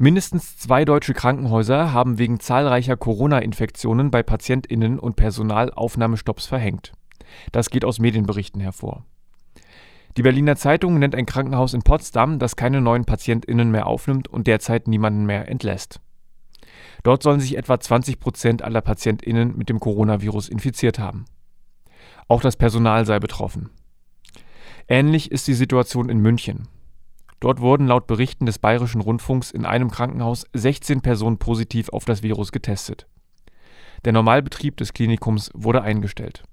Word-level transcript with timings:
Mindestens 0.00 0.56
zwei 0.56 0.84
deutsche 0.84 1.12
Krankenhäuser 1.12 1.92
haben 1.92 2.18
wegen 2.18 2.38
zahlreicher 2.38 2.96
Corona-Infektionen 2.96 4.12
bei 4.12 4.22
PatientInnen 4.22 5.00
und 5.00 5.16
Personal 5.16 5.72
Aufnahmestopps 5.72 6.46
verhängt. 6.46 6.92
Das 7.50 7.68
geht 7.68 7.84
aus 7.84 7.98
Medienberichten 7.98 8.60
hervor. 8.60 9.04
Die 10.16 10.22
Berliner 10.22 10.54
Zeitung 10.54 11.00
nennt 11.00 11.16
ein 11.16 11.26
Krankenhaus 11.26 11.74
in 11.74 11.82
Potsdam, 11.82 12.38
das 12.38 12.54
keine 12.54 12.80
neuen 12.80 13.06
PatientInnen 13.06 13.72
mehr 13.72 13.88
aufnimmt 13.88 14.28
und 14.28 14.46
derzeit 14.46 14.86
niemanden 14.86 15.26
mehr 15.26 15.48
entlässt. 15.48 16.00
Dort 17.02 17.24
sollen 17.24 17.40
sich 17.40 17.56
etwa 17.56 17.80
20 17.80 18.20
Prozent 18.20 18.62
aller 18.62 18.80
PatientInnen 18.80 19.56
mit 19.56 19.68
dem 19.68 19.80
Coronavirus 19.80 20.48
infiziert 20.48 21.00
haben. 21.00 21.24
Auch 22.28 22.40
das 22.40 22.54
Personal 22.56 23.04
sei 23.04 23.18
betroffen. 23.18 23.70
Ähnlich 24.86 25.32
ist 25.32 25.48
die 25.48 25.54
Situation 25.54 26.08
in 26.08 26.18
München. 26.18 26.68
Dort 27.40 27.60
wurden 27.60 27.86
laut 27.86 28.06
Berichten 28.06 28.46
des 28.46 28.58
Bayerischen 28.58 29.00
Rundfunks 29.00 29.50
in 29.50 29.64
einem 29.64 29.90
Krankenhaus 29.90 30.46
16 30.54 31.00
Personen 31.00 31.38
positiv 31.38 31.88
auf 31.90 32.04
das 32.04 32.22
Virus 32.22 32.52
getestet. 32.52 33.06
Der 34.04 34.12
Normalbetrieb 34.12 34.76
des 34.76 34.92
Klinikums 34.92 35.50
wurde 35.54 35.82
eingestellt 35.82 36.44